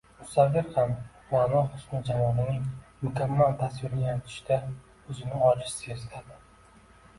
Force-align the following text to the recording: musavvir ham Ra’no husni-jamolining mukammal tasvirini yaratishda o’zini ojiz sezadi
musavvir 0.19 0.69
ham 0.77 0.93
Ra’no 1.33 1.61
husni-jamolining 1.73 2.65
mukammal 3.03 3.55
tasvirini 3.61 4.03
yaratishda 4.09 4.59
o’zini 4.65 5.45
ojiz 5.53 5.79
sezadi 5.85 6.43